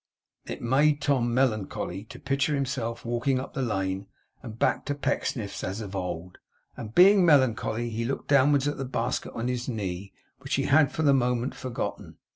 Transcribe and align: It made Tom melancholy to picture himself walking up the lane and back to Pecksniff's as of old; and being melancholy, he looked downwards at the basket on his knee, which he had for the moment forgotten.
It 0.47 0.63
made 0.63 0.99
Tom 0.99 1.31
melancholy 1.31 2.05
to 2.05 2.17
picture 2.17 2.55
himself 2.55 3.05
walking 3.05 3.39
up 3.39 3.53
the 3.53 3.61
lane 3.61 4.07
and 4.41 4.57
back 4.57 4.83
to 4.85 4.95
Pecksniff's 4.95 5.63
as 5.63 5.79
of 5.79 5.95
old; 5.95 6.39
and 6.75 6.95
being 6.95 7.23
melancholy, 7.23 7.91
he 7.91 8.03
looked 8.05 8.27
downwards 8.27 8.67
at 8.67 8.77
the 8.79 8.85
basket 8.85 9.31
on 9.35 9.47
his 9.47 9.69
knee, 9.69 10.11
which 10.39 10.55
he 10.55 10.63
had 10.63 10.91
for 10.91 11.03
the 11.03 11.13
moment 11.13 11.53
forgotten. 11.53 12.17